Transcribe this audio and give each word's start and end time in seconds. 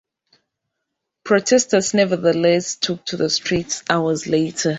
Protesters 1.23 1.93
nevertheless 1.93 2.75
took 2.75 3.05
to 3.05 3.17
the 3.17 3.29
streets 3.29 3.83
hours 3.87 4.25
later. 4.25 4.69